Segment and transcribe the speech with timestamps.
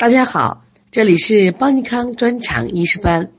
[0.00, 3.30] 大家好，这里是邦尼康专场医师班，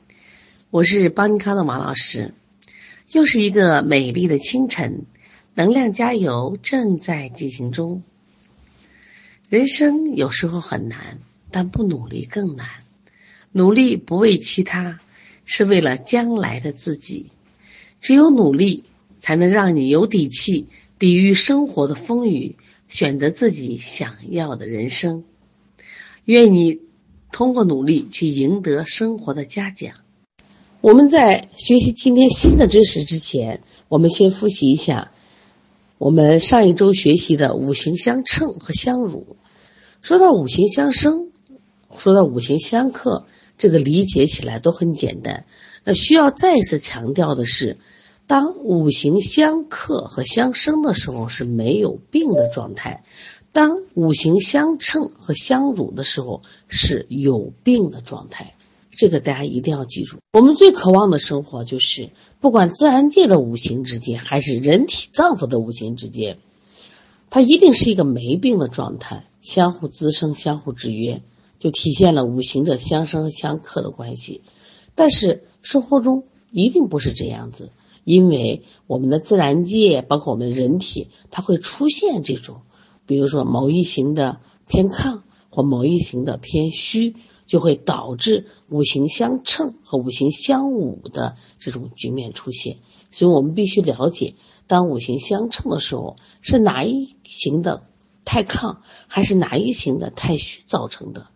[0.69, 2.35] 我是邦尼康的王老师。
[3.11, 5.08] 又是一个美丽的清晨，
[5.55, 8.04] 能量加油正在进行中。
[9.50, 11.18] 人生有时候很难，
[11.50, 12.68] 但不努力更难。
[13.52, 15.00] 努力不为其他，
[15.46, 17.32] 是为了将来的自己。
[18.02, 18.84] 只有努力，
[19.20, 20.68] 才能让你有底气
[21.00, 22.55] 抵御生活的风雨，
[22.88, 25.23] 选择自己想要的人生。
[26.32, 26.79] 愿你
[27.34, 29.96] 通过努力去赢得生活的嘉奖。
[30.79, 35.12] 我们在学习今天新的知识之前，我们先复习一下
[35.98, 39.36] 我们上一周学习的五行相称和相辱。
[40.00, 41.32] 说到五行相生，
[41.98, 43.26] 说到五行相克，
[43.58, 45.44] 这个理解起来都很简单。
[45.84, 47.77] 那需要再次强调的是，
[48.26, 53.04] 当五行相克和相生的时候，是没有病的状态。
[53.54, 58.55] 当五行相称和相乳的时候，是有病的状态。
[58.91, 60.20] 这个大家一定要记住。
[60.34, 66.38] 我们最渴望的生活，就是不管自然界的五行之间，还是人体脏腑的五行之间，
[67.29, 71.22] 它一定是一个没病的状态，相互滋生、相互制约，
[71.59, 74.41] 就体现了五行的相生相克的关系。
[74.95, 77.72] 但是生活中一定不是这样子，
[78.03, 82.61] 因为我们的自然界，包括我们人体，它会出现这种。
[83.11, 87.13] 比如说某一型的偏亢或某一型的偏虚，
[87.45, 92.77] 就会导致五行相称和五行相侮的这种局面出现。
[93.11, 97.83] 所以我们必须了解，当五行相称的时候，是哪一型的
[98.23, 101.27] 太亢，还是哪一型的太虚造成的。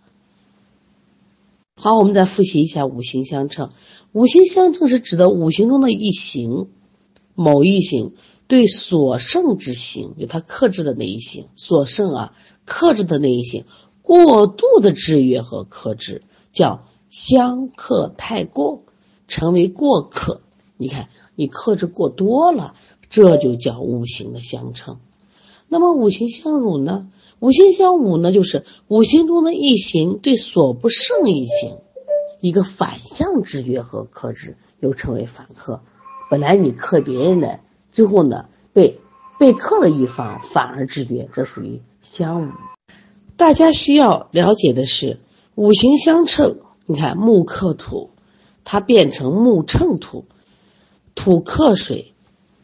[1.75, 3.71] 好，我们再复习一下五行相称。
[4.13, 6.69] 五行相称是指的五行中的一行，
[7.33, 8.13] 某一行。
[8.47, 13.65] 对所胜之行，有它克制的那一行，所胜啊，克制的那一行，
[14.03, 16.21] 过度的制约和克制，
[16.51, 18.83] 叫相克太过，
[19.27, 20.41] 成为过克。
[20.77, 22.75] 你看，你克制过多了，
[23.09, 24.99] 这就叫五行的相称。
[25.67, 27.09] 那么五行相辱呢？
[27.39, 31.79] 五行相侮呢，就是五行中的一行对所不胜一行，
[32.41, 35.81] 一个反向制约和克制，又称为反克。
[36.29, 37.61] 本来你克别人的。
[37.95, 38.99] 最后呢，被
[39.39, 42.51] 被克的一方反而制约，这属于相侮。
[43.37, 45.21] 大家需要了解的是，
[45.55, 46.59] 五行相称。
[46.85, 48.09] 你看木克土，
[48.65, 50.25] 它变成木乘土；
[51.15, 52.13] 土克水，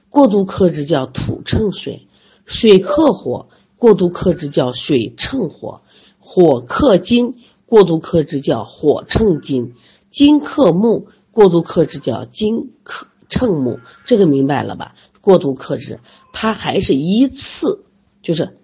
[0.09, 2.07] 过度克制叫土乘水；
[2.43, 5.79] 水克火，过度克制叫水乘火；
[6.19, 9.71] 火克金，过度克制叫火乘金；
[10.09, 13.79] 金克木，过度克制叫金克乘木。
[14.05, 14.93] 这个明白了吧？
[15.21, 15.99] 过度克制，
[16.33, 17.83] 它还是一次，
[18.21, 18.57] 就是。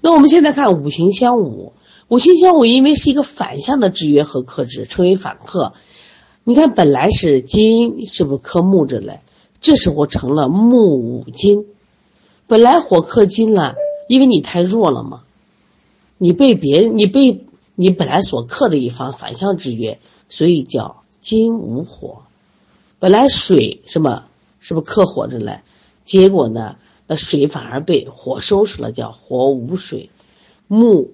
[0.00, 1.72] 那我们现在看五行相五，
[2.08, 5.74] 五行相五因为是一个反向的制约和克制，称为反克。
[6.44, 9.20] 你看，本来是金，是不是克木着嘞？
[9.60, 11.66] 这时候成了木五金。
[12.46, 13.74] 本来火克金了，
[14.08, 15.24] 因为你太弱了嘛，
[16.16, 17.44] 你被别人，你被
[17.74, 22.22] 你本来所克的一方反向制约，所以叫金无火。
[23.00, 24.27] 本来水什么？
[24.60, 25.60] 是不是克火着嘞？
[26.04, 26.76] 结果呢，
[27.06, 30.10] 那水反而被火收拾了，叫火无水。
[30.66, 31.10] 木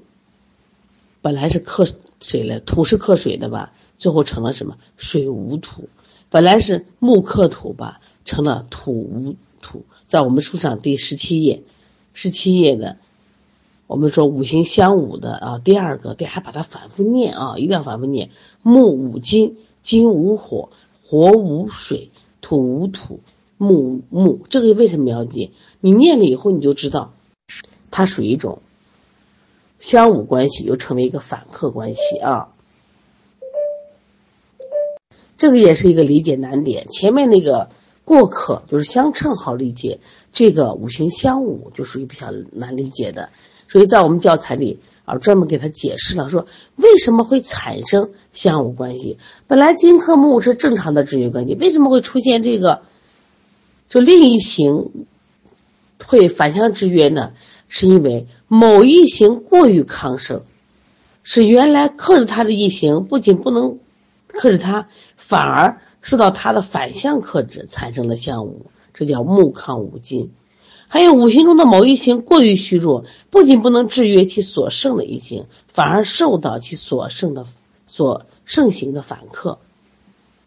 [1.23, 1.87] 本来是克
[2.21, 3.73] 水的，土是克水的吧？
[3.99, 4.77] 最后成了什么？
[4.97, 5.89] 水无土。
[6.31, 9.85] 本来是木克土吧，成了土无土。
[10.09, 11.63] 在我们书上第十七页，
[12.13, 12.97] 十七页的，
[13.87, 18.31] 我们说五行相五的啊，第二个，大家把它反复念啊，一定要反复念。
[18.63, 20.71] 木无金，金无火，
[21.07, 22.11] 火无水，
[22.41, 23.21] 土无土。
[23.57, 25.53] 木木，这个为什么要记？
[25.81, 27.15] 你念了以后，你就知道，
[27.91, 28.61] 它属于一种
[29.79, 32.49] 相侮关系，又成为一个反克关系啊。
[35.37, 36.87] 这个也是一个理解难点。
[36.89, 37.69] 前面那个
[38.05, 40.01] 过客就是相称好理解，
[40.33, 43.31] 这个五行相五就属于比较难理解的。
[43.69, 46.47] 所以在我们教材里啊，专门给他解释了，说
[46.77, 49.19] 为什么会产生相侮关系？
[49.47, 52.83] 本来金克木是正常的制约关系，为什么会出现这个？
[53.89, 55.07] 就另一行
[56.05, 57.33] 会反向制约呢，
[57.69, 60.43] 是因为某一行过于亢盛，
[61.23, 63.79] 使原来克制它的一行不仅不能
[64.27, 68.55] 克制它，反而受到它的反向克制，产生了相侮，
[68.93, 70.33] 这叫木亢五金。
[70.87, 77.47] 还有五行中的某一行过于虚弱，不仅不能制约其所胜的一行，反而受到其所胜的
[77.87, 79.59] 所盛行的反克，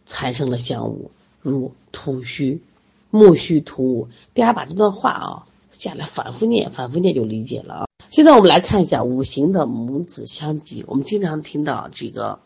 [0.06, 1.10] 产生了相侮，
[1.42, 2.62] 如土虚。
[3.09, 7.86] 木虚土大家把这段话啊下来反复念，反复念就理解了啊。
[8.09, 10.83] 现在我们来看一下五行的母子相及。
[10.88, 12.39] 我们经常听到这个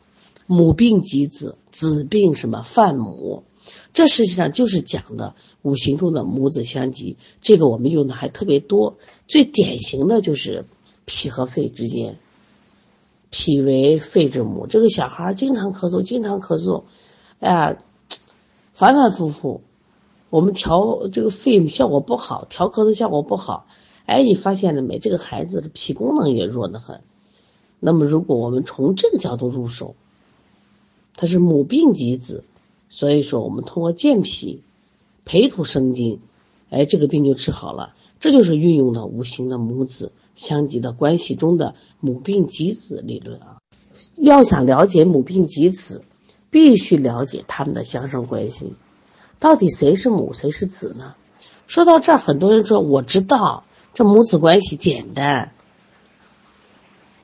[0.48, 3.44] 母病及子，子病什么犯母，
[3.94, 7.16] 这实际上就是讲的五行中的母子相及。
[7.42, 8.98] 这个我们用的还特别多，
[9.28, 10.66] 最典型的就是
[11.06, 12.18] 脾和肺之间。
[13.34, 16.84] 脾为肺之母，这个小孩经常咳嗽，经常咳嗽，
[17.40, 17.78] 哎呀，
[18.74, 19.62] 反反复复，
[20.31, 23.68] 我们调这个肺效果不好，调咳嗽效果不好。
[24.06, 24.98] 哎，你发现了没？
[24.98, 27.01] 这个孩子的脾功能也弱得很。
[27.81, 29.94] 那么，如果我们从这个角度入手，
[31.18, 32.45] 他是母病及子，
[32.89, 34.63] 所以说我们通过健脾、
[35.25, 36.22] 培土生金，
[36.69, 37.94] 哎，这个病就治好了。
[38.22, 43.57] 这就是运用的五行的母子相及的关系中的母病及子理论啊。
[44.16, 46.04] 要想了解母病及子，
[46.50, 48.75] 必须了解他们的相生关系。
[49.42, 51.16] 到底谁是母，谁是子呢？
[51.66, 53.66] 说到这儿，很多人说我知道。
[53.94, 55.52] 这母子关系简单，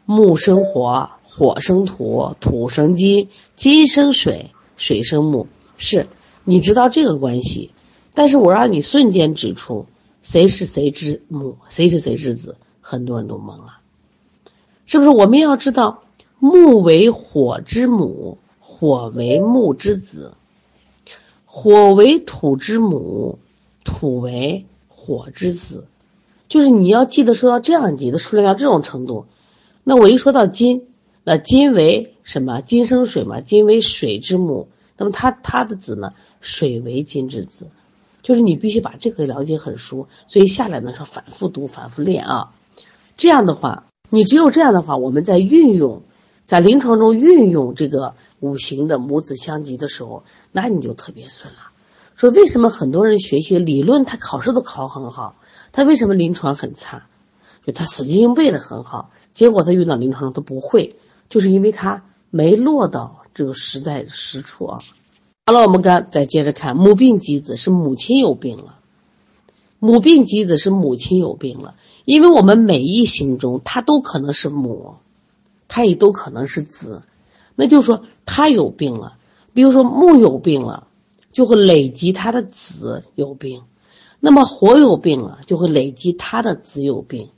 [0.06, 5.48] 木生火，火生土，土生金，金生水，水生木。
[5.78, 6.08] 是，
[6.44, 7.72] 你知道这个关系，
[8.14, 9.86] 但是我让你瞬间指出
[10.24, 13.78] 谁是谁之母，谁是谁之子，很多人都懵了，
[14.88, 15.10] 是不是？
[15.10, 16.04] 我们要知道，
[16.40, 20.34] 木为火之母，火为木之子，
[21.59, 23.39] 火为土之母，
[23.83, 25.86] 土为火之子。
[26.48, 29.25] 就是你要记得说到这样记的数量到这种程度，
[29.83, 30.86] 那我一说到金，
[31.24, 32.62] 那金为什么？
[32.62, 34.68] 金生水嘛，金为水之母，
[34.98, 36.13] 那么它它的子呢？
[36.42, 37.65] 水为金之子，
[38.21, 42.53] 就是你必须把这个了解很熟，所以下来呢说反复读，反复练啊。
[43.18, 46.03] 这样的话，你只有这样的话，我们在运用，
[46.48, 51.60] 在临床中运用这个五行的母子相及的时候，那你就特别顺了。
[52.16, 55.36] 说为什么很多人学习理论，他考试都考很好？
[55.72, 57.04] 他为什么临床很差？
[57.66, 60.96] 就他死记硬背的很好，结果他遇到临床上都不会，
[61.28, 64.80] 就是因为他没落到这个实在实处啊。
[65.46, 68.80] 好了，我们刚再接着看，母病及子是母亲有病了，
[69.80, 74.96] 母病及子是母亲有病了，因为我们每一行中它都可能是母，
[75.68, 77.02] 它也都可能是子，
[77.56, 79.18] 那就是说他有病了。
[79.54, 80.88] 比如说木有病了，
[81.31, 83.64] 就会累积他的子有病。
[84.19, 87.30] 那么火有病了，就会累积他的子有病，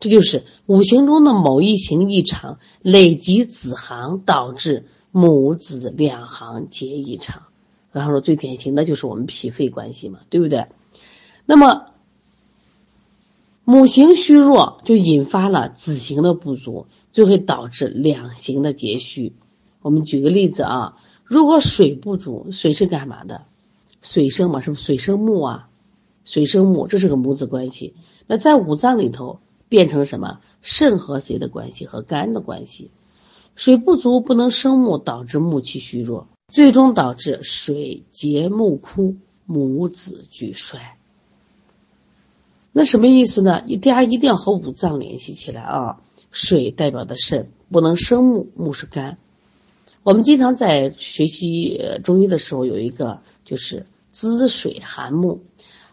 [0.00, 7.42] 这就是五行中的某一行异常，累积子行，导致母子两行皆异常。
[7.92, 10.66] 刚才说最典型的就是我们脾肺关系嘛，对不对？
[11.44, 11.91] 那么
[13.64, 19.34] 母行虚弱，就引发了子行的不足，就会导致两行的结虚。
[19.80, 23.42] 我们举个例子啊，如果水不足，水是干嘛的？
[24.02, 25.68] 水生嘛，是不是水生木啊？
[26.24, 27.94] 水生木，这是个母子关系。
[28.26, 29.38] 那在五脏里头
[29.68, 30.40] 变成什么？
[30.60, 31.86] 肾和谁的关系？
[31.86, 32.90] 和肝的关系。
[33.54, 39.14] 水不足不能生木，导致木气虚弱，最终导致水结木枯，
[39.46, 40.98] 母子俱衰。
[42.72, 43.60] 那什么意思呢？
[43.60, 46.00] 大家一定要和五脏联系起来啊！
[46.30, 49.18] 水代表的肾，不能生木，木是肝。
[50.02, 55.42] 我们经常在学习中医的时候，有一个就是滋水寒木。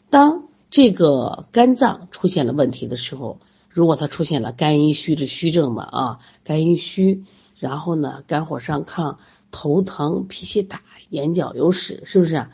[0.09, 3.39] 当这个肝脏出现了问题的时候，
[3.69, 7.25] 如果它出现了肝阴虚之虚症嘛啊，肝阴虚，
[7.59, 9.17] 然后呢肝火上亢、
[9.51, 12.49] 头疼、脾气大、眼角有屎，是不是啊？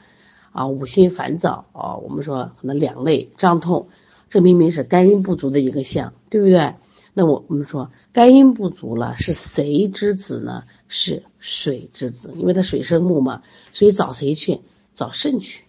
[0.52, 3.90] 啊，五心烦躁啊，我们说可能两肋胀痛，
[4.30, 6.76] 这明明是肝阴不足的一个象，对不对？
[7.14, 10.64] 那我我们说肝阴不足了，是谁之子呢？
[10.88, 13.42] 是水之子，因为它水生木嘛，
[13.72, 14.60] 所以找谁去？
[14.94, 15.64] 找肾去。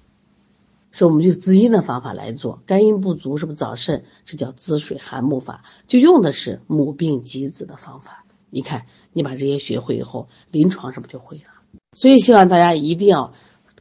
[0.93, 4.05] 所以我们就滋阴的方法来做，肝阴不足是不是找肾？
[4.25, 8.25] 这叫滋水寒木法，就用的是母病及子的方法。
[8.49, 11.53] 你看，你把这些学会以后，临床是不是就会了？
[11.93, 13.35] 所以希望大家一定要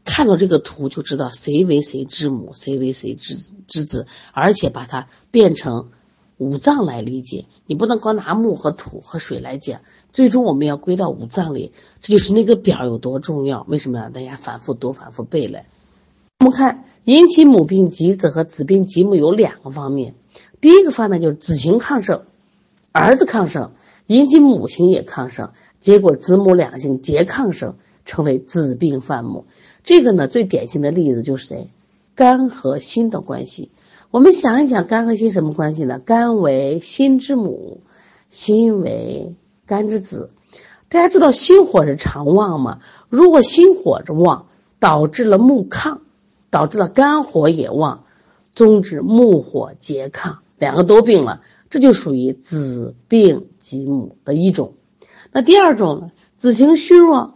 [0.06, 3.36] 看到这个图，就知道谁为谁之母，谁为谁之
[3.68, 5.90] 之子，而且把它变成
[6.38, 7.46] 五脏来理解。
[7.66, 9.82] 你不能光拿木和土和水来讲，
[10.14, 11.74] 最终我们要归到五脏里。
[12.00, 13.66] 这就是那个表有多重要。
[13.68, 14.10] 为什么？
[14.14, 15.66] 大家反复读、反复背来。
[16.40, 16.86] 我们看。
[17.06, 20.16] 引起母病及子和子病及母有两个方面，
[20.60, 22.24] 第一个方面就是子行亢盛，
[22.92, 23.74] 儿子亢盛，
[24.08, 29.46] 引起母行也亢盛，结果子母两性皆亢盛，成为子病犯母。
[29.86, 31.70] 这个呢，最典型的例子就是谁？
[32.16, 33.70] 肝和心的关系。
[34.12, 36.00] 我们想一想，肝和心什么关系呢？
[36.00, 37.80] 肝为心之母，
[38.30, 40.32] 心为肝之子。
[40.90, 42.80] 大家知道心火是常旺吗？
[43.10, 44.48] 如果心火是旺，
[44.80, 46.00] 导致了木亢。
[46.52, 48.06] 导致了肝火也旺，
[48.54, 54.76] 终止木火拮抗，两个都病了，这就属于子病及母的一种。
[55.34, 57.35] 那第二种呢，子行虚弱，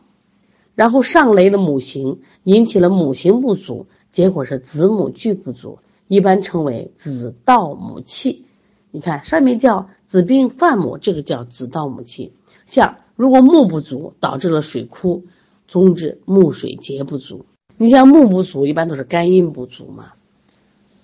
[0.80, 8.46] 然后上雷的母行，引起了母行不足，结果是子母俱不足，一般称为子盗母气。
[8.90, 12.32] 你看上面叫子病犯母，这个叫子盗母气。
[12.66, 15.26] 像如果木不足，导致了水枯，
[15.68, 17.46] 终至木水结不足。
[17.76, 20.14] 你像木不足，一般都是肝阴不足嘛，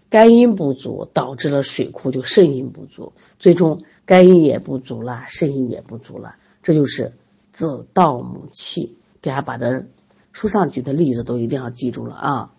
[0.09, 7.11] 肝阴不足导致了水枯，就肾阴不足，最终肝阴也不足了，肾阴也不足了，这就是
[7.51, 8.95] 子盗母气。
[9.25, 9.85] 大家把这
[10.31, 12.51] 书上举的例子都一定要记住了啊！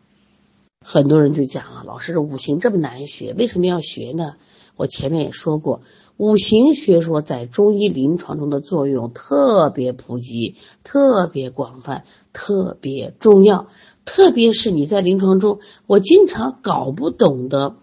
[0.84, 4.34] 很多人就讲了，老师五行这么难学，为什么要学呢？
[4.74, 5.82] 我前面也说过，
[6.16, 13.68] 五行学说在中医临床中的作用特别普及、特别广泛、特别重要。
[14.04, 17.76] 特别是你在临床中，我经常搞不懂的，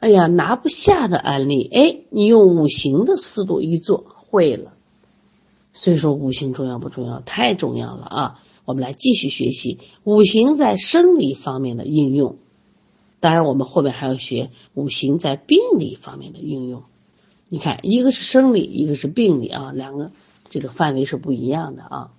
[0.00, 4.72] 哎呀，拿不下的案例，哎，你用五行的思路一做，会了。
[5.72, 7.20] 所以说，五行重要不重要？
[7.20, 8.40] 太重要了啊！
[8.64, 12.36] 我们来继续学习五行在生理方面的应用。
[13.20, 16.82] 当然，我们后面还要学五行在病理方面的应用。
[17.48, 20.12] 你看，一个是生理，一个是病理啊，两个
[20.50, 22.10] 这个范围是不一样的啊。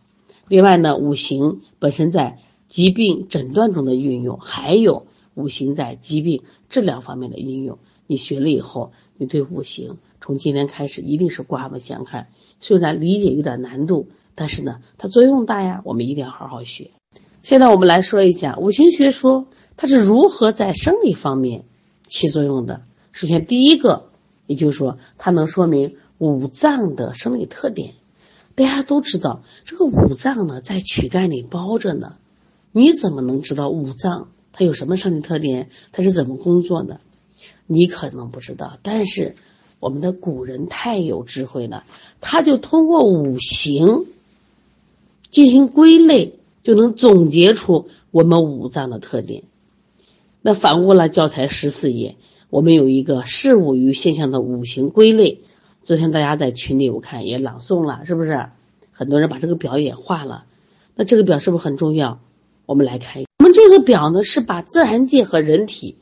[0.48, 7.78] 另外呢，五行本身在疾病诊断中的运用，还有五行在疾病治疗方面的应用。
[8.08, 9.98] 你学了以后，你对五行
[10.30, 12.28] 从今天开始一定是刮目相看。
[12.60, 16.92] 虽然理解有点难度，但是呢，它作用大呀，我们一定要好好学。
[17.42, 19.48] 现在我们来说一下五行学说。
[19.76, 21.64] 它是如何在生理方面
[22.04, 22.84] 起作用的？
[23.12, 24.10] 首先，第一个，
[24.46, 27.96] 也就是说，它能说明五脏的生理特点。
[28.54, 32.18] 大家都知道，这个五脏呢，在躯干里包着呢。
[32.72, 35.72] 你怎么能知道五脏它有什么生理特点？
[35.92, 37.02] 它是怎么工作的？
[37.66, 38.78] 你可能不知道。
[38.84, 39.36] 但是，
[39.80, 41.84] 我们的古人太有智慧了，
[42.22, 44.06] 他就通过五行
[45.30, 49.44] 进行归类，就能总结出我们五脏的特点。
[50.42, 52.16] 那反过来，教材十四页，
[52.50, 55.40] 我们有一个事物与现象的五行归类。
[55.82, 58.48] 昨天大家在群里，我看也朗诵了，是不是？
[58.92, 60.46] 很多人把这个表也画了。
[60.96, 62.20] 那这个表是不是很重要？
[62.66, 65.96] 我们来看，我们这个表呢，是把自然界和人体，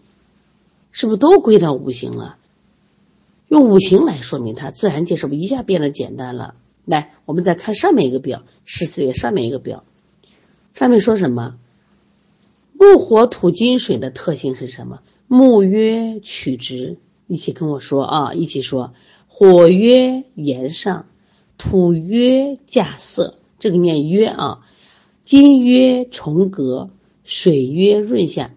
[0.91, 2.37] 是不是都归到五行了？
[3.47, 6.55] 用五行来说明它，自然界是不是一下变得简单了？
[6.85, 9.83] 来，我们再看上面一个表，十四页上面一个表，
[10.73, 11.55] 上面说什么？
[12.73, 14.99] 木火土金水的特性是什么？
[15.27, 18.93] 木曰曲直，一起跟我说啊，一起说。
[19.27, 21.05] 火曰炎上，
[21.57, 24.59] 土曰稼色，这个念曰啊。
[25.23, 26.89] 金曰重革，
[27.23, 28.51] 水曰润下。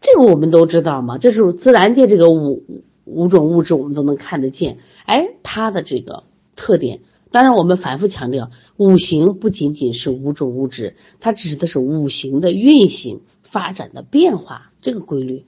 [0.00, 2.64] 这个我们都知道嘛，这是自然界这个五
[3.06, 4.76] 五种物质，我们都能看得见。
[5.06, 6.24] 哎，它的这个
[6.56, 13.22] 特点，当然我们反复强调，五行不仅仅是五种物质，它指的是五行的运行。
[13.48, 15.44] 发展的变化这个规律，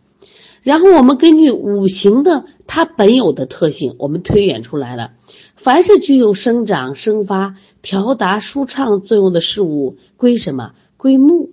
[0.63, 5.11] 然后我们根据五行的它本有的特性，我们推演出来了。
[5.57, 10.73] 凡是具有生长、生发、调达、舒畅作用的事物，归什么？
[10.97, 11.51] 归木。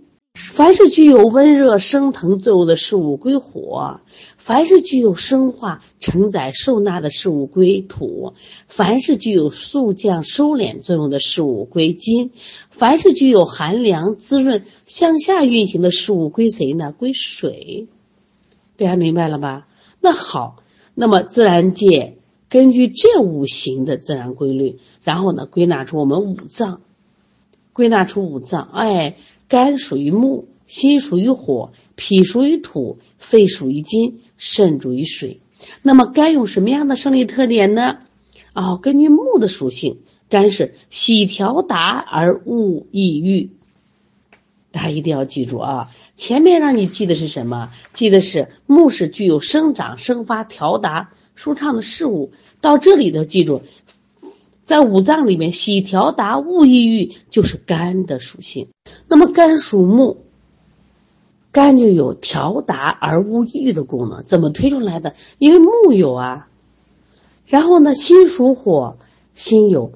[0.52, 4.02] 凡是具有温热升腾作用的事物归火，
[4.38, 8.34] 凡是具有生化承载受纳的事物归土，
[8.68, 12.32] 凡是具有速降收敛作用的事物归金，
[12.70, 16.94] 凡是具有寒凉滋润向下运行的事物归谁呢？
[16.98, 17.88] 归水。
[18.78, 19.68] 大家明白了吧？
[20.02, 20.58] 那好，
[20.94, 22.18] 那么自然界
[22.50, 26.82] 根据这五行的自然规律，然后呢归纳出我们五脏，
[27.74, 29.16] 归纳出五脏，哎。
[29.48, 35.40] 肝属于木，心属于火，脾属于土，肺属于金，肾属于水。
[35.84, 37.98] 那么肝有什么样的生理特点呢？
[38.54, 40.00] 啊，根据木的属性，
[40.30, 43.52] 肝是喜调达而恶抑郁。
[44.72, 45.92] 大家一定要记住啊！
[46.18, 47.72] 前面让你记的是什么？
[47.94, 52.34] 记的是木是具有生长、生发、调达、舒畅的事物。
[52.60, 53.62] 到这里头记住。
[54.66, 58.70] 在五脏里面，喜调达物抑郁就是肝的属性。
[59.08, 60.18] 那么肝属木，
[61.52, 64.24] 肝就有调达而无抑郁的功能。
[64.24, 65.14] 怎么推出来的？
[65.38, 66.50] 因为木有啊。
[67.46, 68.98] 然后呢，心属火，
[69.36, 69.94] 心有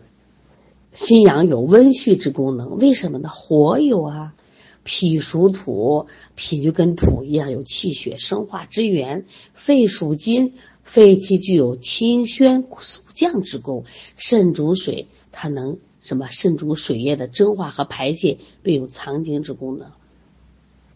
[0.93, 2.77] 心阳有温煦之功能。
[2.77, 3.29] 为什么呢？
[3.29, 4.35] 火有啊。
[4.83, 9.25] 脾属土，脾就跟土一样有气血生化之源。
[9.53, 10.53] 肺属金。
[10.89, 13.83] 肺气具有清宣肃降之功，
[14.17, 16.29] 肾主水，它能什么？
[16.31, 19.91] 肾主水液的蒸化和排泄，并有藏精之功能。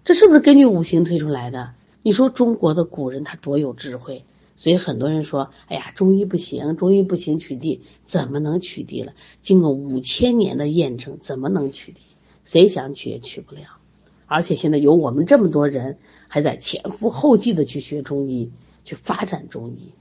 [0.04, 1.76] 这是不是根据五行推出来的？
[2.02, 9.14] 你说中国的古人他多有智慧，所以很多人说，哎呀，中医不行，中医不行，取缔怎么能取缔了？
[9.44, 11.98] 经过五千年的验证，怎么能取缔？
[12.46, 13.62] 谁想取也取不了。
[14.26, 18.50] 而且现在有我们这么多人还在前赴后继的去学中医，
[18.84, 19.92] 去发展中医。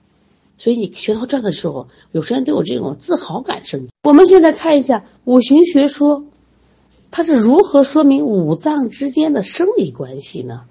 [0.58, 3.92] 所以你学到这儿的时候，有时间都有这种自豪感升起。
[4.04, 6.24] 我们现在看一下五行学说，
[7.10, 10.64] 它是如何说明五脏之间的生理关系呢？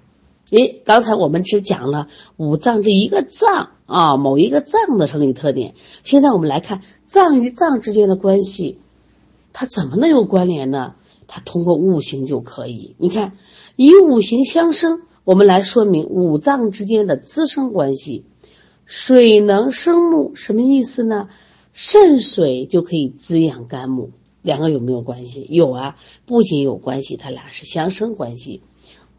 [0.50, 5.74] 诶，刚才我们只讲了五脏这一个脏啊，某一个脏的生理特点。
[6.02, 8.78] 现在我们来看脏与脏之间的关系，
[9.52, 10.94] 它怎么能有关联呢？
[11.26, 12.94] 它通过五行就可以。
[12.98, 13.32] 你看，
[13.76, 18.24] 以五行相生，我们来说明五脏之间的滋生关系。
[18.84, 21.28] 水能生木，什么意思呢？
[21.72, 24.10] 肾水就可以滋养肝木，
[24.42, 25.46] 两个有没有关系？
[25.48, 28.62] 有啊，不仅有关系，它俩是相生关系。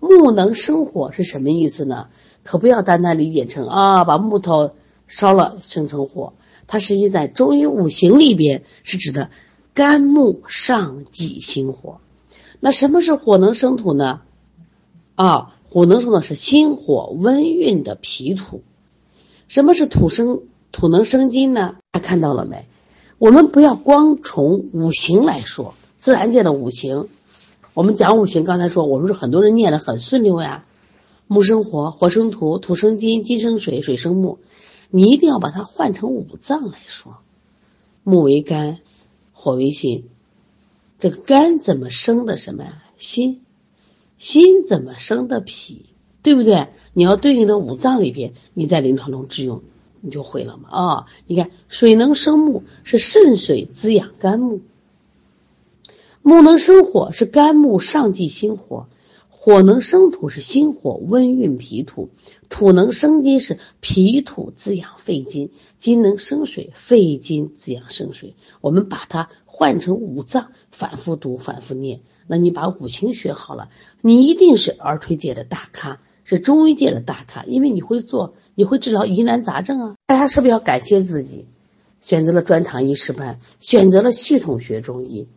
[0.01, 2.07] 木能生火是什么意思呢？
[2.43, 4.71] 可不要单单理解成啊，把木头
[5.07, 6.33] 烧了生成火。
[6.67, 9.29] 它实际在中医五行里边是指的
[9.73, 12.01] 肝木上济心火。
[12.59, 14.21] 那什么是火能生土呢？
[15.15, 18.61] 啊，火能生的是心火温运的脾土。
[19.47, 21.77] 什么是土生土能生金呢？
[21.89, 22.67] 大家看到了没？
[23.17, 27.07] 我们不要光从五行来说，自然界的五行。
[27.73, 30.63] 我们讲五行，刚才说，我说很多人念的很顺溜呀。
[31.25, 34.37] 木生火，火生土，土生金，金生水，水生木。
[34.91, 37.17] 你一定要把它换成五脏来说。
[38.03, 38.77] 木为肝，
[39.31, 40.07] 火为心。
[40.99, 42.83] 这个肝怎么生的什么呀？
[42.95, 43.41] 心。
[44.23, 45.85] 心怎么生的脾？
[46.21, 46.69] 对不对？
[46.93, 49.61] 你要对应的五脏里边，你在临床中治用，
[49.99, 51.05] 你就会了嘛啊！
[51.27, 54.59] 你看，水能生木，是肾水滋养肝木；
[56.21, 58.85] 木能生火，是肝木上济心火；
[59.45, 62.07] 火能生土，是心火温运脾土；
[62.47, 68.35] 土能生金，是脾土滋养肺金；金能生水，肺金滋养肾水。
[68.61, 71.99] 我们把它换成五脏，反复读，反复念。
[72.25, 73.67] 那你把五行学好了，
[73.99, 75.99] 你一定是儿推界的大咖。
[76.23, 79.95] 是中医界的大咖，因为你会做，你会治疗疑难杂症啊！
[80.05, 81.45] 大家是不是要感谢自己，
[81.99, 85.27] 选择了专长医师班，选择了系统学中医？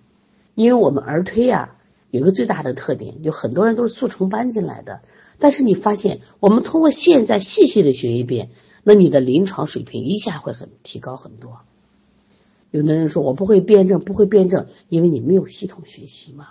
[0.55, 1.76] 因为我们儿推呀，
[2.11, 5.01] 有一个最大的特点，就很多人都是速成班进来的。
[5.39, 8.51] 但是你发现，我们通过现在细细的学一遍，
[8.85, 11.61] 那你的临床水平一下会很提高很多。
[12.71, 16.49] 有的人说我不会辩证，不会辩证，因为你没有系统学习嘛。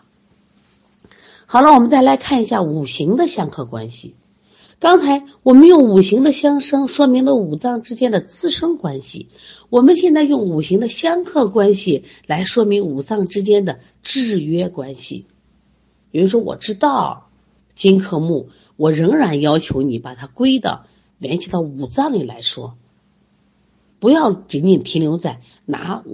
[1.45, 4.15] 好了，我们再来看一下五行的相克关系。
[4.77, 9.29] 刚才我们用五行的相生说明了五脏之间的滋生关系，
[9.69, 15.27] 我们现在用五行的相克关系来说明五脏之间的制约关系。
[16.15, 17.27] 比如说，我知道
[17.75, 18.47] 金克木，
[18.77, 20.85] 我仍然要求你把它归到
[21.19, 22.77] 联系到五脏里来说，
[23.99, 26.05] 不要仅仅停留在拿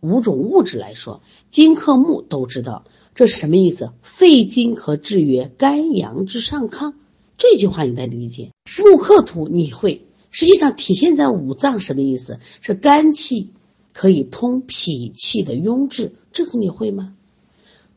[0.00, 1.22] 五种物质来说。
[1.50, 3.92] 金克木都知道，这什么意思？
[4.02, 6.92] 肺金可制约肝阳之上亢。
[7.38, 12.40] 这句话你得理解，木克土你会，实际上体现在五脏什么意思？
[12.60, 13.48] 是肝气
[13.94, 17.14] 可以通脾气的壅滞，这个你会吗？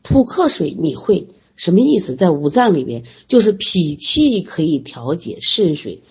[0.04, 2.14] 土克水你会什么意思？
[2.14, 6.02] 在五脏里面就是脾气可以调节肾水。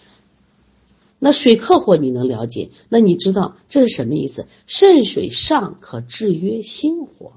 [1.19, 2.69] 那水克火你能了解？
[2.89, 4.45] 那你知道这是什么意思？
[4.67, 7.31] 肾水上可制约心火，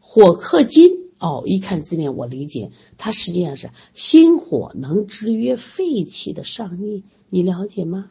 [0.00, 1.10] 火克金。
[1.18, 8.06] 哦，一看字面我理解，它实际上是心火能制约肺气的上逆，你了解吗？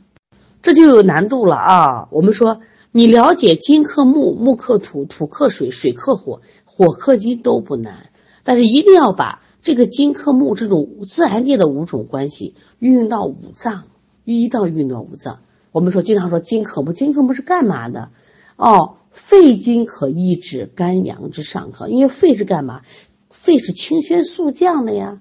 [0.62, 2.08] 这就有难度了啊！
[2.12, 2.62] 我们说
[2.92, 6.42] 你了解金克木，木克土，土克水，水克火，
[6.80, 8.10] 火克金都不难，
[8.46, 13.84] 但是一定要把这个金克木这种自然界的五种关系运用到五脏，
[14.24, 15.40] 一到运用到五脏。
[15.74, 18.12] 我们说经常说金克木，金克木是干嘛的？
[18.56, 18.96] 哦。
[19.12, 22.84] 肺经可抑制肝阳之上亢，因为肺是干嘛？
[23.32, 25.20] 肺是清宣肃降的呀。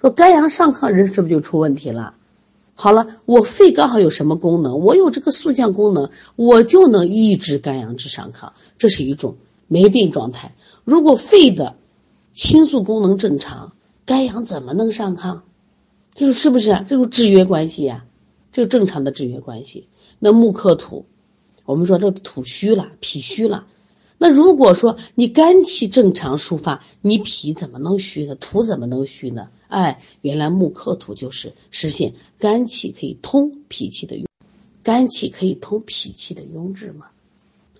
[0.00, 2.14] 说肝阳上亢，人是不是就出问题了？
[2.74, 4.78] 好了，我肺刚好有什么功能？
[4.78, 9.36] 我有这个肃降功能，我就能抑制肝阳之上亢，这是一种
[9.66, 10.54] 没病状态。
[10.84, 11.76] 如果肺的
[12.32, 13.72] 清肃功能正常，
[14.04, 15.40] 肝阳怎么能上亢？
[16.14, 16.84] 这是不是？
[16.88, 18.04] 这是制约关系呀，
[18.52, 19.88] 这是正常的制约关系。
[20.18, 21.06] 那木克土。
[21.66, 23.66] 我们说这土虚了，脾虚了。
[24.18, 28.34] 那如果说你肝气正常抒发，你脾怎么能虚呢？
[28.34, 29.48] 土怎么能虚呢？
[29.68, 34.22] 哎，原来木克土就是实现肝气可以通脾气的，
[34.82, 37.06] 肝气可以通脾气的壅滞嘛？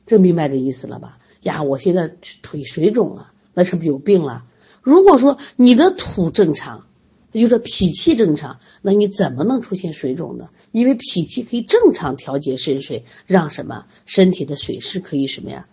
[0.07, 1.19] 这明白这意思了吧？
[1.45, 4.45] 呀，我现在腿水肿了，那是不是有病了？
[4.83, 6.87] 如果说你的土正常，
[7.33, 10.51] 也就是说脾气正常，那你怎么能出现水肿呢？
[10.73, 15.67] 因为脾气可以正常调节肾水，让什么身体的水湿可以什么呀？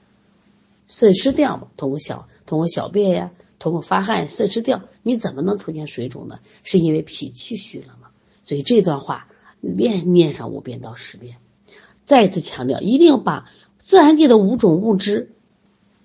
[0.88, 4.84] 渗失掉嘛，通过小通过小便呀，通过发汗渗失掉。
[5.04, 6.40] 你怎么能出现水肿呢？
[6.64, 8.10] 是因为脾气虚了嘛？
[8.44, 9.28] 所以这段话
[9.62, 11.38] 念念上五遍到十遍。
[12.06, 15.32] 再次强调，一定要把自然界的五种物质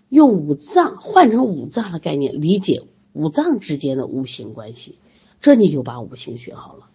[0.09, 4.97] 用五脏换成五脏的概念理解五脏之间的五行关系，
[5.41, 6.87] 这你就把五行学好了。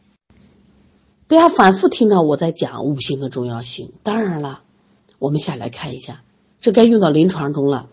[1.27, 4.61] 大家反复听到我在讲五行的重要性，当然了，
[5.19, 6.23] 我们下来看一下，
[6.59, 7.89] 这该用到临床中了。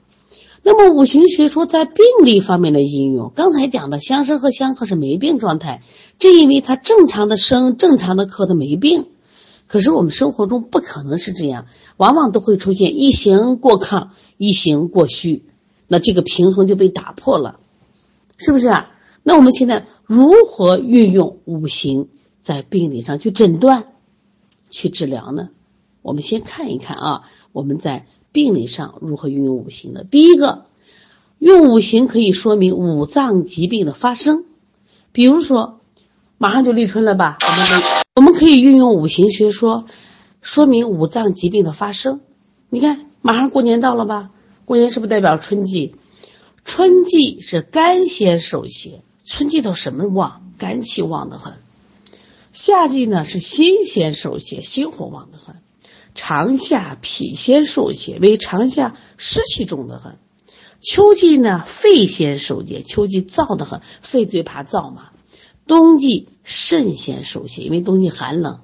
[0.62, 5.82] 那么五行学说在病理方面的应用，刚才讲的相生和相克是没病状态，
[6.18, 9.06] 正因为它正常的生，正常的克，它没病。
[9.68, 11.66] 可是我们生活中不可能是这样，
[11.98, 15.44] 往往都会出现一行过亢，一行过虚，
[15.86, 17.60] 那这个平衡就被打破了，
[18.38, 18.90] 是不是啊？
[19.22, 22.08] 那我们现在如何运用五行
[22.42, 23.84] 在病理上去诊断、
[24.70, 25.50] 去治疗呢？
[26.00, 30.02] 我们先看一看啊，我们在病理上如何运用五行的。
[30.02, 30.64] 第一个，
[31.38, 34.44] 用五行可以说明五脏疾病的发生，
[35.12, 35.80] 比如说，
[36.38, 37.36] 马上就立春了吧，
[38.18, 39.84] 我们可以运用五行学说，
[40.42, 42.20] 说明五脏疾病的发生。
[42.68, 44.30] 你看，马上过年到了吧？
[44.64, 45.94] 过年是不是代表春季？
[46.64, 50.50] 春季是肝先受邪，春季都什么旺？
[50.58, 51.60] 肝气旺得很。
[52.52, 55.54] 夏季呢是心先受邪，心火旺得很。
[56.16, 60.18] 长夏脾先受邪，为长夏湿气重得很。
[60.80, 65.10] 秋季呢肺先受邪，秋季燥得很，肺最怕燥嘛。
[65.68, 68.58] 冬季肾先受邪，因为冬季寒冷。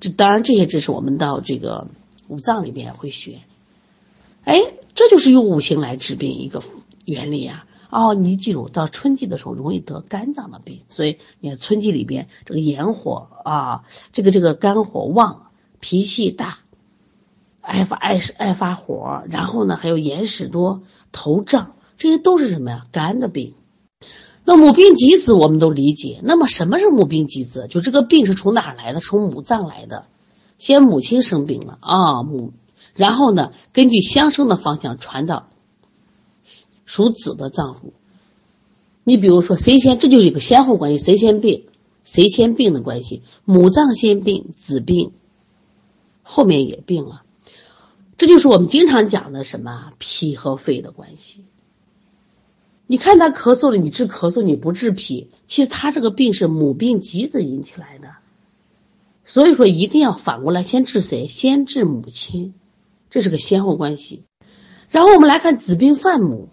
[0.00, 1.88] 这当然这些知识我们到这个
[2.28, 3.40] 五脏里边会学。
[4.44, 4.58] 哎，
[4.94, 6.62] 这就是用五行来治病一个
[7.04, 7.66] 原理啊！
[7.90, 16.60] 哦，你记住，到春季的时候容易得肝脏的病，所以你看春季里边这个炎火啊，这个这个肝火旺，脾气大，
[17.60, 22.86] 爱发爱爱发火，然后呢还有眼屎多、头胀，这些都是什么呀？
[22.92, 23.54] 肝的病。
[24.48, 27.66] 那母病及子我们都理解，那么什么是母病及子？
[27.68, 29.00] 就这个病是从哪来的？
[29.00, 30.06] 从母脏来的，
[30.56, 32.54] 先母亲生病了啊，母，
[32.94, 35.50] 然后呢，根据相生的方向传到
[36.86, 37.92] 属子的脏腑。
[39.04, 41.66] 你比如说谁先，这就是一个先后关系，谁先病，
[42.02, 45.12] 谁先病的关系，母脏先病，子病，
[46.22, 47.20] 后面也病了，
[48.16, 51.44] 这就是我们经常讲的什么脾和肺的关系。
[52.90, 58.14] 你看他咳嗽了，你治咳嗽，你不治脾，其实他这个病是母病及子引起来的，
[59.26, 61.28] 所以说一定要反过来先治谁？
[61.28, 62.54] 先治母亲，
[63.10, 64.24] 这是个先后关系。
[64.88, 66.48] 然后我们来看子病犯母，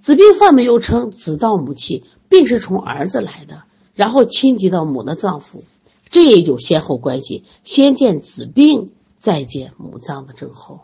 [0.00, 5.64] 子病犯母又称子盗母气，病是从儿子来的，然后侵及到母的脏腑，
[6.08, 10.80] 这也有先后关系，先见子病，再见母脏的症候，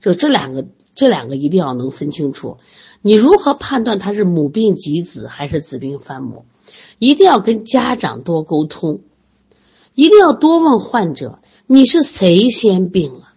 [0.00, 2.58] 就这两个，这两个一定要能分清楚。
[3.06, 6.44] 你如何判断他是母病及子还是子病犯母？
[6.98, 8.98] 一定要跟家长多沟通，
[9.94, 11.38] 一定要多问患者
[11.68, 13.34] 你是谁先病了。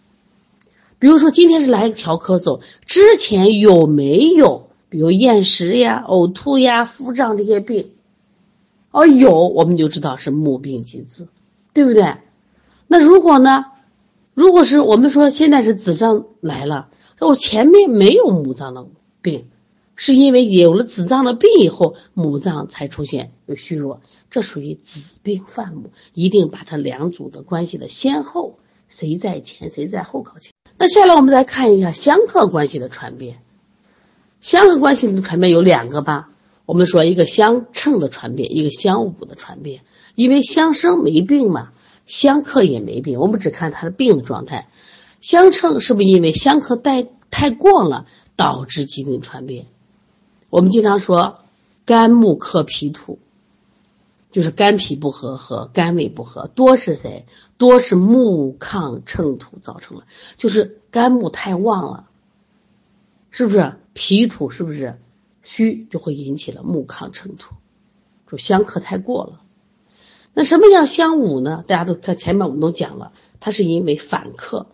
[0.98, 7.92] 比如说今天是来调咳嗽，之前有没有比如厌食呀、呕吐呀、腹胀这些病？
[8.90, 11.28] 哦，有我们就知道是母病及子，
[11.74, 12.16] 对不对？
[12.88, 13.66] 那如果呢？
[14.34, 18.88] 如果是我们说现在是子胀来了，我前面没有母脏的
[19.22, 19.46] 病。
[20.02, 24.00] 是因为有了子脏的病以后，母脏才出现有虚弱，
[24.32, 30.54] 这属于子病犯母，一定把它两组的关系的先后，谁在前谁在后搞清。
[30.78, 33.42] 那下来我们再看一下相克关系的传变，
[34.40, 36.30] 相克关系的传变有两个吧，
[36.66, 39.82] 我们说一个相称的传变，一个相侮的传变。
[40.16, 41.74] 因为相生没病嘛，
[42.06, 44.70] 相克也没病，我们只看他的病的状态。
[45.20, 48.06] 相称是不是因为相克太太过了，
[48.38, 49.66] 导致疾病传变？
[50.50, 51.40] 我们经常说，
[51.86, 53.20] 肝木克脾土，
[54.32, 57.26] 就是肝脾不和和肝胃不和，多是谁？
[57.58, 60.06] 多是木抗秤土造成的，
[60.38, 62.08] 就是肝木太旺了，
[63.30, 63.76] 是不是？
[63.94, 64.98] 脾土是不是
[65.44, 67.56] 虚，就会引起了木抗秤土，
[68.32, 69.42] 就相克太过了。
[70.34, 71.64] 那什么叫相侮呢？
[71.68, 74.68] 大家都看前面我们都讲了，它是因为反克，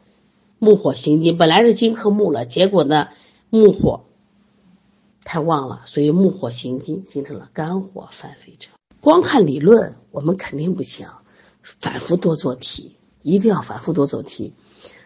[0.60, 3.10] 木火行金，本来是金克木了，结果呢，
[3.50, 4.06] 木火。
[5.26, 8.70] 太旺了，所以木火行金，形成了肝火犯肺症。
[9.02, 11.08] 光看理论，我们肯定不行，
[11.82, 14.54] 反复多做题，一定要反复多做题。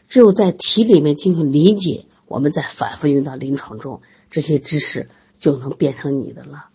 [0.10, 6.66] 只有在题里面进行理解，我们再反复用到临床中，这些知识就能变成你的了。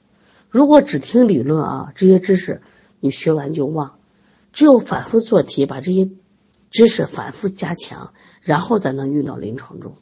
[0.49, 2.63] 如果只听理论啊，这些知识
[3.01, 3.99] 你学完就忘。
[4.53, 6.09] 只有反复做题，把这些
[6.71, 9.97] 知识反复加强，然后才能用到临床中，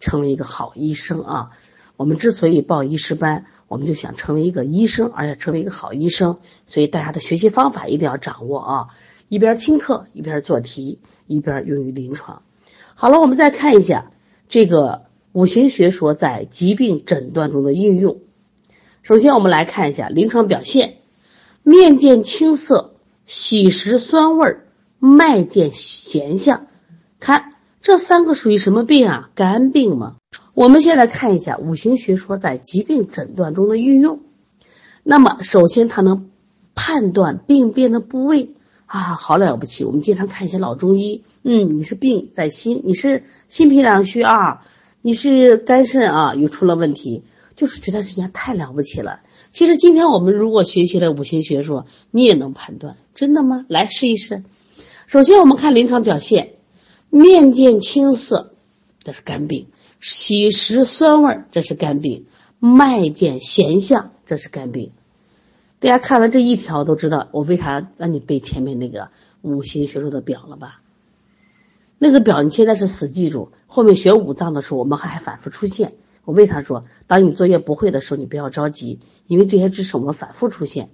[0.00, 1.50] 成为一个好医生啊。
[1.96, 6.38] 我们之所以报医师班，我们就想成为一个医生，而且成为一个好医生。
[6.66, 8.86] 所以大家的学习方法一定要掌握啊！
[9.28, 12.42] 一边听课，一边做题，一边用于临床。
[12.94, 14.10] 好了，我们再看一下
[14.48, 18.20] 这个五行学说在疾病诊断中的应用。
[19.02, 20.98] 首先，我们来看一下临床表现：
[21.62, 24.66] 面见青色，喜食酸味儿，
[24.98, 26.66] 脉见弦象。
[27.18, 29.30] 看这三个属于什么病啊？
[29.34, 30.16] 肝病吗？
[30.54, 34.20] 我们现在看一下五行学说在疾病诊断中的运用。
[35.02, 36.30] 那么，首先它能
[36.74, 38.50] 判断病变的部位
[38.86, 39.84] 啊，好了不起！
[39.84, 44.66] 我们经常看一些老中医，嗯，你是病在心，你是心脾两虚啊，
[45.02, 47.22] 你是肝肾啊又出了问题，
[47.54, 49.20] 就是觉得人家太了不起了。
[49.52, 53.64] 其实今天我们如果学习了五行学说，你也能判断，真的吗？
[53.68, 54.42] 来试一试。
[55.06, 56.54] 首先我们看临床表现，
[57.10, 58.52] 面见青色，
[59.04, 59.66] 这是肝病。
[60.00, 62.24] 喜食酸味儿，这是肝病；
[62.58, 64.92] 脉见弦象，这是肝病。
[65.78, 69.08] 大家看完这一条都知道我为啥让你背前面那个
[69.42, 70.80] 五行学说的表了吧？
[71.98, 75.94] 那个表你现在是死记住，后面学五脏的时候我们还反复出现。
[76.24, 80.90] 我为啥说，当你作业不会的时候，你不要着急，因为这些知识我们反复出现。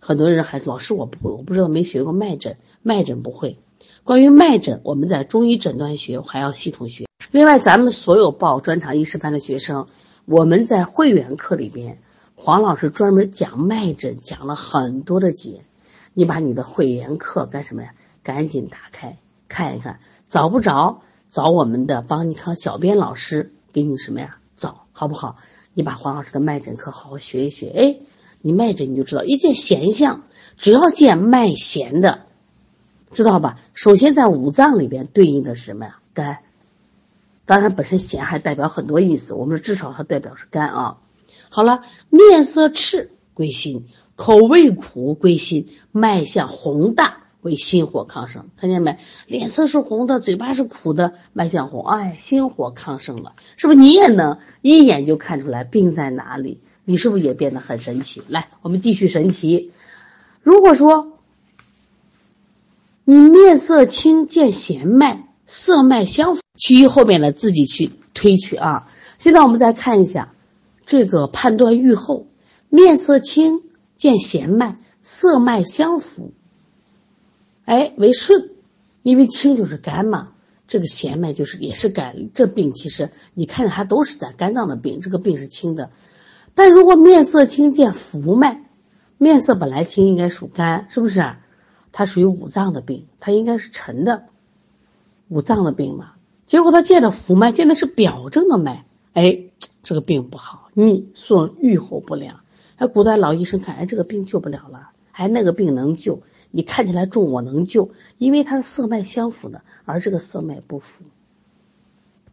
[0.00, 3.56] 很多人还老师我不会，我不知道没学过脉诊，脉诊不会。
[4.02, 7.06] 关于脉诊，我们在中医诊断学还要系统学。
[7.34, 9.88] 另外，咱们所有报专场医师班的学生，
[10.24, 11.98] 我们在会员课里边，
[12.36, 15.64] 黄老师专门讲脉诊，讲了很多的节。
[16.12, 17.92] 你把你的会员课干什么呀？
[18.22, 19.18] 赶紧打开
[19.48, 24.38] 看一看，找不着找我们的邦尼康小编老师给你什么呀？
[24.54, 25.38] 找好不好？
[25.72, 27.98] 你把黄老师的脉诊课好好学一学，哎，
[28.42, 30.22] 你脉诊你就知道，一见弦象，
[30.56, 32.26] 只要见脉弦的，
[33.10, 33.58] 知道吧？
[33.72, 35.98] 首先在五脏里边对应的是什么呀？
[36.12, 36.38] 肝。
[37.46, 39.34] 当然，本身咸还代表很多意思。
[39.34, 40.98] 我们至少它代表是肝啊。
[41.50, 48.46] 好了，面色赤归心，口味苦归心，脉象洪大为心火亢盛。
[48.56, 48.98] 看见没？
[49.26, 53.78] 脸色是红的，嘴巴是苦的，脉象红，哎，心火亢盛了，是不是？
[53.78, 56.60] 你也能一眼就看出来病在哪里？
[56.86, 58.22] 你是不是也变得很神奇？
[58.28, 59.70] 来，我们继续神奇。
[60.42, 61.12] 如果说
[63.04, 66.40] 你面色青见弦脉，色脉相符。
[66.56, 68.88] 其余后面的，自己去推取啊。
[69.18, 70.32] 现在我们再看一下
[70.86, 72.26] 这个判断预后：
[72.68, 73.62] 面色青，
[73.96, 76.32] 见弦脉，色脉相符，
[77.64, 78.50] 哎，为顺。
[79.02, 80.30] 因为青就是肝嘛，
[80.66, 82.30] 这个弦脉就是也是肝。
[82.32, 85.90] 这病其实你看着它都是在肝脏的病，这个病是轻的。
[86.54, 88.64] 但如果面色青见浮脉，
[89.18, 91.34] 面色本来青应该属肝，是不是？
[91.92, 94.24] 它属于五脏的病，它应该是沉的，
[95.28, 96.12] 五脏的病嘛。
[96.46, 98.84] 结果他见的浮脉，见的是表症的脉，
[99.14, 99.44] 哎，
[99.82, 102.40] 这个病不好，嗯，说愈后不良。
[102.76, 111.04] 哎，古代老医生看，哎，这个病救不了了，哎，那个病能救，你看起来重，我能救，因为它是色脉相符的，而这个色脉不符。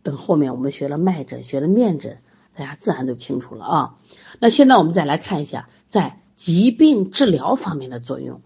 [0.04, 2.18] 等后面我们学了脉诊，学了面诊，
[2.56, 3.96] 大家自然都清楚了啊。
[4.40, 8.42] 那现在我们再来看一下，在疾病治疗方面的作用，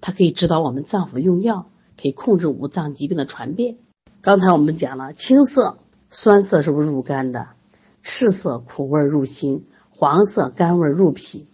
[0.00, 1.66] 它可以指导我们脏腑用药，
[2.00, 3.76] 可以控制五脏疾病的传变。
[4.22, 5.78] 刚才我们讲了，青色
[6.10, 7.48] 酸涩是不是入肝的？
[8.02, 11.46] 赤色苦味入心，黄色甘味入脾，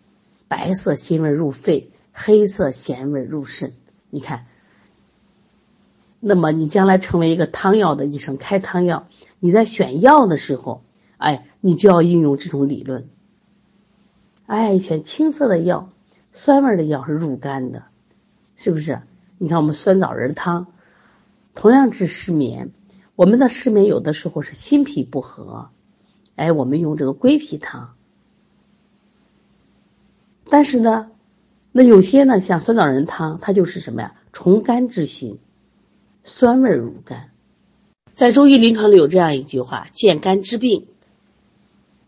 [0.48, 3.72] 白色辛味入肺，黑色咸味入肾。
[4.10, 4.46] 你看，
[6.18, 9.06] 那么你将来成为一个汤药的医生，开汤药，
[9.38, 10.82] 你在选药的时候，
[11.18, 13.08] 哎，你就要运用这种理论。
[14.46, 15.90] 哎，选青色的药，
[16.32, 17.84] 酸味的药是入肝的，
[18.56, 19.02] 是不是？
[19.38, 20.66] 你看我们酸枣仁汤。
[21.56, 22.70] 同样治失眠，
[23.16, 25.70] 我们的失眠有的时候是心脾不和，
[26.36, 27.94] 哎，我们用这个归脾汤。
[30.48, 31.10] 但是呢，
[31.72, 34.14] 那有些呢，像酸枣仁汤，它就是什么呀？
[34.34, 35.38] 从肝治心，
[36.24, 37.30] 酸味入肝。
[38.12, 40.86] 在中医临床里有这样一句话：见肝之病，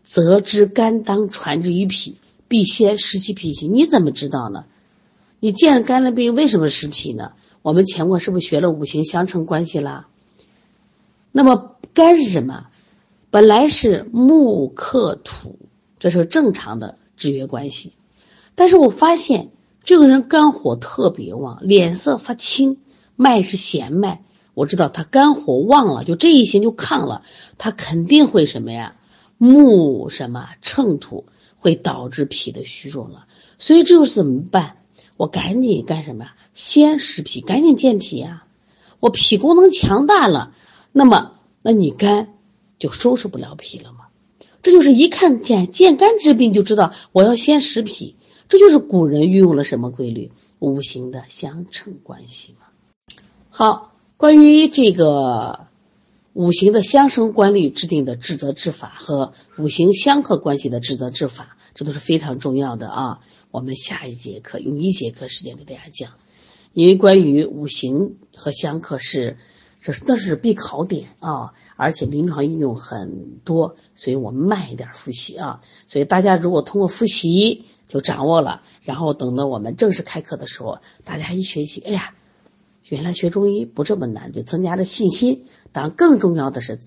[0.03, 3.67] 则知肝当传之于脾，必先失其脾气。
[3.67, 4.65] 你怎么知道呢？
[5.39, 7.33] 你见肝的病为什么失脾呢？
[7.61, 10.07] 我们前面是不是学了五行相乘关系啦？
[11.31, 12.67] 那么肝是什么？
[13.29, 15.59] 本来是木克土，
[15.99, 17.93] 这是正常的制约关系。
[18.55, 19.51] 但是我发现
[19.83, 22.77] 这个人肝火特别旺，脸色发青，
[23.15, 27.23] 脉是弦脉，我知道他肝火旺了，就这一行就亢了，
[27.57, 28.95] 他肯定会什么呀？
[29.37, 31.25] 木什么乘土，
[31.57, 33.27] 会导致脾的虚弱了。
[33.59, 34.77] 所以这又是怎么办？
[35.17, 36.35] 我赶紧干什么呀？
[36.59, 38.43] 先食脾，赶紧健脾呀！
[38.99, 40.53] 我脾功能强大了，
[40.91, 42.33] 那么那你肝
[42.79, 44.07] 就收拾不了脾了吗？
[44.61, 48.17] 这就是一看见见肝治病就知道我要先食脾，
[48.49, 50.33] 这就是古人运用了什么规律？
[50.59, 52.67] 五行的相乘关系嘛。
[53.49, 55.67] 好，关于这个
[56.33, 63.21] 五行的相生关律制定的治则治法和五行相克关系的治则治法，这都是非常重要的啊。
[63.49, 66.11] 我们下一节课用一节课时间给大家讲。
[66.73, 69.37] 因为关于五行和相克是，
[69.81, 75.61] 这那是必考点啊，而且临床应用很多，所以我们慢一点复习啊。
[75.87, 82.13] 所以大家如果通过复习就掌握了，然后等到我们正式开课的时候，大家一学习，哎呀，
[82.87, 85.45] 原来学中医不这么难，就增加了信心。
[85.71, 86.77] 当然，更重要的是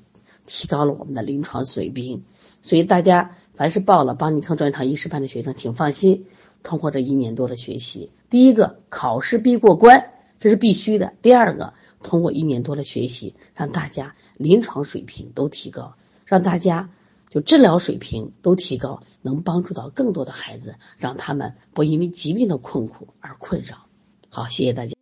[0.47, 2.23] 提高了我们的临床水平。
[2.61, 6.27] 所以大家凡是报了邦尼康专场医师班的学生，请放心。
[6.62, 11.12] 通过这一年多的学习，第一个考试必过关，这是必须的。
[11.22, 15.94] 第二个，通过一年多的学习，让大家临床水平都提高，
[16.25, 16.90] 让大家
[17.31, 23.87] 就治疗水平都提高，能帮助到更多的孩子，让他们不因为疾病的困苦而困扰。
[24.29, 25.02] 好，谢谢大家。